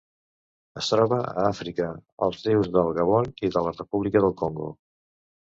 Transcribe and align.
Es 0.79 0.87
troba 0.93 1.19
a 1.33 1.43
Àfrica: 1.49 1.89
els 2.29 2.41
rius 2.47 2.71
del 2.79 2.91
Gabon 2.97 3.31
i 3.49 3.53
de 3.59 3.65
la 3.69 3.75
república 3.77 4.27
del 4.27 4.35
Congo. 4.43 4.73